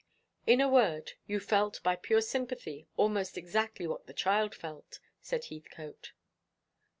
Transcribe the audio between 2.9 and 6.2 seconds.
almost exactly what the child felt," said Heathcote.